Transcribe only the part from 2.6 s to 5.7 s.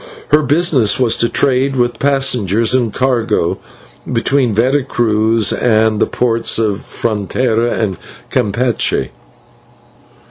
and cargo between Vera Cruz